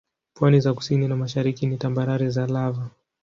Pwani 0.33 0.59
za 0.61 0.73
kusini 0.73 1.07
na 1.07 1.15
mashariki 1.15 1.67
ni 1.67 1.77
tambarare 1.77 2.29
za 2.29 2.47
lava. 2.47 2.89